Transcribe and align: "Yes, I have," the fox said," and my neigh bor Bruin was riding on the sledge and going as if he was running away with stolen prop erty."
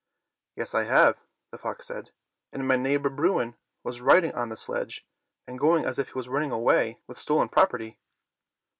"Yes, 0.57 0.73
I 0.73 0.85
have," 0.85 1.19
the 1.51 1.59
fox 1.59 1.85
said," 1.85 2.09
and 2.51 2.67
my 2.67 2.75
neigh 2.75 2.97
bor 2.97 3.11
Bruin 3.11 3.55
was 3.83 4.01
riding 4.01 4.33
on 4.33 4.49
the 4.49 4.57
sledge 4.57 5.05
and 5.45 5.59
going 5.59 5.85
as 5.85 5.99
if 5.99 6.07
he 6.07 6.13
was 6.15 6.27
running 6.27 6.49
away 6.51 6.99
with 7.05 7.19
stolen 7.19 7.49
prop 7.49 7.71
erty." 7.73 7.97